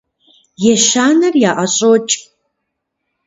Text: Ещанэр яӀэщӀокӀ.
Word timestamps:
Ещанэр 0.71 1.33
яӀэщӀокӀ. 1.49 2.11